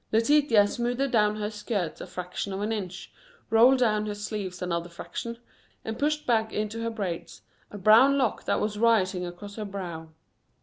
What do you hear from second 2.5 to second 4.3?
of an inch, rolled down her